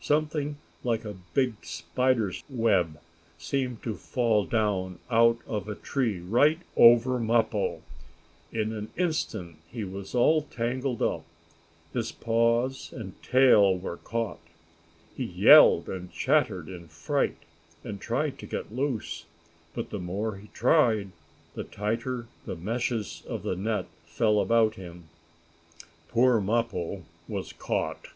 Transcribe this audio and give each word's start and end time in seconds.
Something 0.00 0.56
like 0.82 1.04
a 1.04 1.14
big 1.34 1.54
spider's 1.64 2.42
web 2.50 2.98
seemed 3.38 3.80
to 3.84 3.94
fall 3.94 4.44
down 4.44 4.98
out 5.08 5.38
of 5.46 5.68
a 5.68 5.76
tree 5.76 6.18
right 6.18 6.58
over 6.76 7.20
Mappo. 7.20 7.82
In 8.50 8.72
an 8.72 8.90
instant 8.96 9.54
he 9.70 9.84
was 9.84 10.16
all 10.16 10.42
tangled 10.42 11.00
up 11.00 11.24
his 11.92 12.10
paws 12.10 12.92
and 12.92 13.22
tail 13.22 13.78
were 13.78 13.98
caught. 13.98 14.40
He 15.16 15.22
yelled 15.22 15.88
and 15.88 16.10
chattered 16.12 16.68
in 16.68 16.88
fright, 16.88 17.36
and 17.84 18.00
tried 18.00 18.36
to 18.40 18.46
get 18.46 18.74
loose, 18.74 19.26
but 19.74 19.90
the 19.90 20.00
more 20.00 20.38
he 20.38 20.48
tried, 20.48 21.12
the 21.54 21.62
tighter 21.62 22.26
the 22.46 22.56
meshes 22.56 23.22
of 23.28 23.44
the 23.44 23.54
net 23.54 23.86
fell 24.06 24.40
about 24.40 24.74
him. 24.74 25.04
Poor 26.08 26.40
Mappo 26.40 27.04
was 27.28 27.52
caught. 27.52 28.08